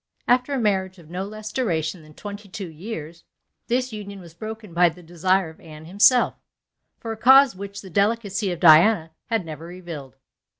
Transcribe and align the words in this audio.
After 0.27 0.53
a 0.55 0.59
marriage 0.59 0.97
of 0.97 1.11
no 1.11 1.25
less 1.25 1.51
duration 1.51 2.01
than 2.01 2.15
twenty 2.15 2.49
two 2.49 2.71
years, 2.71 3.23
this 3.67 3.93
union 3.93 4.19
was 4.19 4.33
broken 4.33 4.73
by 4.73 4.89
the 4.89 5.03
desire 5.03 5.51
of 5.51 5.59
Anne 5.59 5.85
himself, 5.85 6.33
for 6.97 7.11
a 7.11 7.15
cause 7.17 7.55
which 7.55 7.81
the 7.81 7.89
delicacy 7.91 8.51
of 8.51 8.59
Diana 8.59 9.11
had 9.27 9.45
never 9.45 9.67
revealed. 9.67 10.15